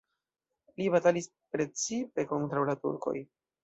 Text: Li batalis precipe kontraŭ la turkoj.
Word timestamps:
Li 0.81 0.87
batalis 0.95 1.29
precipe 1.59 2.29
kontraŭ 2.35 2.69
la 2.75 2.81
turkoj. 2.85 3.19